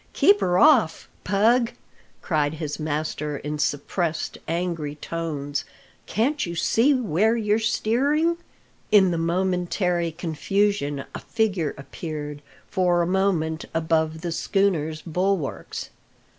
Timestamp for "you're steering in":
7.37-9.11